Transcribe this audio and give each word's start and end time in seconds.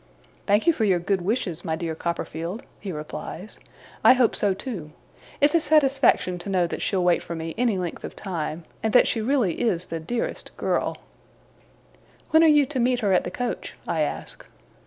'Thank 0.47 0.65
you 0.65 0.73
for 0.73 0.83
your 0.83 0.97
good 0.97 1.21
wishes, 1.21 1.63
my 1.63 1.75
dear 1.75 1.93
Copperfield,' 1.93 2.63
he 2.79 2.91
replies. 2.91 3.59
'I 4.03 4.13
hope 4.13 4.35
so 4.35 4.51
too. 4.51 4.93
It's 5.39 5.53
a 5.53 5.59
satisfaction 5.59 6.39
to 6.39 6.49
know 6.49 6.65
that 6.65 6.81
she'll 6.81 7.03
wait 7.03 7.21
for 7.21 7.35
me 7.35 7.53
any 7.55 7.77
length 7.77 8.03
of 8.03 8.15
time, 8.15 8.63
and 8.81 8.93
that 8.93 9.07
she 9.07 9.21
really 9.21 9.61
is 9.61 9.85
the 9.85 9.99
dearest 9.99 10.57
girl' 10.57 10.97
'When 12.31 12.43
are 12.43 12.47
you 12.47 12.65
to 12.65 12.79
meet 12.79 13.01
her 13.01 13.13
at 13.13 13.25
the 13.25 13.29
coach?' 13.29 13.77
I 13.87 14.01
ask. 14.01 14.43